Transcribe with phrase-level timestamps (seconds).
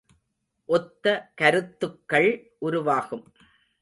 [0.65, 1.31] ஒத்த
[1.35, 2.55] கருத்துக்கள்
[2.59, 3.25] உருவாகும்.